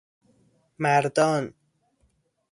[0.79, 1.53] مردان